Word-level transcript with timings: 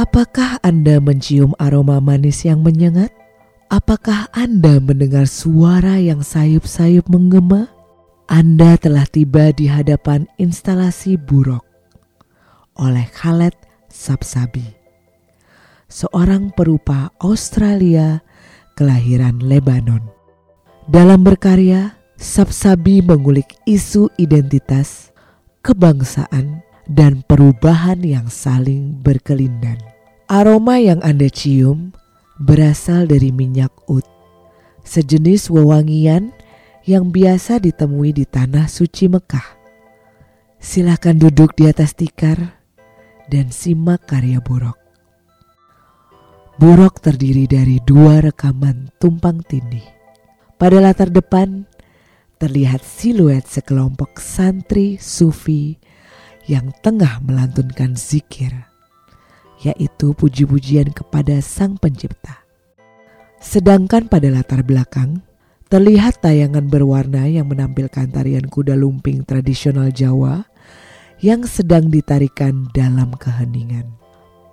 Apakah 0.00 0.56
Anda 0.64 0.96
mencium 0.96 1.52
aroma 1.60 2.00
manis 2.00 2.48
yang 2.48 2.64
menyengat? 2.64 3.12
Apakah 3.68 4.32
Anda 4.32 4.80
mendengar 4.80 5.28
suara 5.28 6.00
yang 6.00 6.24
sayup-sayup 6.24 7.04
menggema? 7.12 7.68
Anda 8.24 8.80
telah 8.80 9.04
tiba 9.04 9.52
di 9.52 9.68
hadapan 9.68 10.24
instalasi 10.40 11.20
Burok 11.20 11.60
oleh 12.80 13.04
Khaled 13.12 13.52
Sapsabi, 13.92 14.64
seorang 15.84 16.48
perupa 16.56 17.12
Australia 17.20 18.24
kelahiran 18.80 19.36
Lebanon. 19.44 20.00
Dalam 20.88 21.28
berkarya, 21.28 21.92
Sapsabi 22.16 23.04
mengulik 23.04 23.52
isu 23.68 24.08
identitas, 24.16 25.12
kebangsaan, 25.60 26.64
dan 26.90 27.22
perubahan 27.22 28.02
yang 28.02 28.26
saling 28.26 28.98
berkelindan. 28.98 29.78
Aroma 30.26 30.82
yang 30.82 30.98
Anda 31.06 31.30
cium 31.30 31.94
berasal 32.42 33.06
dari 33.06 33.30
minyak 33.30 33.70
ut, 33.86 34.02
sejenis 34.82 35.54
wewangian 35.54 36.34
yang 36.82 37.14
biasa 37.14 37.62
ditemui 37.62 38.10
di 38.10 38.26
tanah 38.26 38.66
suci 38.66 39.06
Mekah. 39.06 39.62
Silakan 40.58 41.22
duduk 41.22 41.54
di 41.54 41.70
atas 41.70 41.94
tikar 41.94 42.58
dan 43.30 43.54
simak 43.54 44.10
karya 44.10 44.42
Buruk. 44.42 44.76
Buruk 46.60 47.00
terdiri 47.00 47.48
dari 47.48 47.80
dua 47.80 48.20
rekaman 48.20 48.92
tumpang 49.00 49.40
tindih. 49.46 49.86
Pada 50.60 50.76
latar 50.76 51.08
depan 51.08 51.64
terlihat 52.36 52.84
siluet 52.84 53.48
sekelompok 53.48 54.20
santri 54.20 55.00
sufi 55.00 55.80
yang 56.50 56.74
tengah 56.82 57.22
melantunkan 57.22 57.94
zikir, 57.94 58.50
yaitu 59.62 60.10
puji-pujian 60.18 60.90
kepada 60.90 61.38
Sang 61.38 61.78
Pencipta. 61.78 62.42
Sedangkan 63.38 64.10
pada 64.10 64.26
latar 64.34 64.66
belakang 64.66 65.22
terlihat 65.70 66.18
tayangan 66.18 66.66
berwarna 66.66 67.30
yang 67.30 67.46
menampilkan 67.46 68.10
tarian 68.10 68.50
kuda 68.50 68.74
lumping 68.74 69.22
tradisional 69.22 69.94
Jawa 69.94 70.42
yang 71.22 71.46
sedang 71.46 71.86
ditarikan 71.86 72.66
dalam 72.74 73.14
keheningan. 73.14 73.86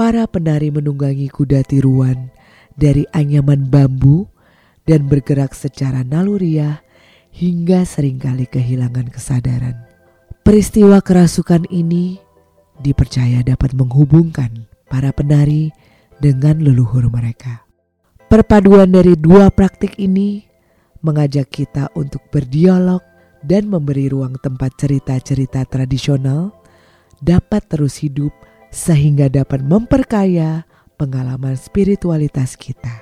Para 0.00 0.24
penari 0.24 0.72
menunggangi 0.72 1.28
kuda 1.28 1.60
tiruan 1.68 2.32
dari 2.72 3.04
anyaman 3.12 3.68
bambu 3.68 4.24
dan 4.88 5.04
bergerak 5.04 5.52
secara 5.52 6.00
naluriah 6.00 6.80
hingga 7.28 7.84
sering 7.84 8.16
kali 8.16 8.48
kehilangan 8.48 9.12
kesadaran. 9.12 9.91
Peristiwa 10.42 10.98
kerasukan 10.98 11.70
ini 11.70 12.18
dipercaya 12.82 13.46
dapat 13.46 13.78
menghubungkan 13.78 14.66
para 14.90 15.14
penari 15.14 15.70
dengan 16.18 16.58
leluhur 16.58 17.06
mereka. 17.14 17.62
Perpaduan 18.26 18.90
dari 18.90 19.14
dua 19.14 19.54
praktik 19.54 20.02
ini 20.02 20.42
mengajak 20.98 21.46
kita 21.46 21.94
untuk 21.94 22.26
berdialog 22.34 22.98
dan 23.46 23.70
memberi 23.70 24.10
ruang 24.10 24.34
tempat 24.42 24.74
cerita-cerita 24.82 25.62
tradisional 25.62 26.50
dapat 27.22 27.62
terus 27.70 28.02
hidup 28.02 28.34
sehingga 28.74 29.30
dapat 29.30 29.62
memperkaya 29.62 30.66
pengalaman 30.98 31.54
spiritualitas 31.54 32.58
kita. 32.58 33.01